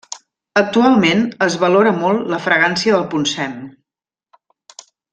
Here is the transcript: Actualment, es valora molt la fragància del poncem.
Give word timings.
Actualment, 0.61 1.19
es 1.47 1.57
valora 1.65 1.91
molt 1.99 2.31
la 2.35 2.41
fragància 2.49 2.97
del 2.99 3.07
poncem. 3.15 3.57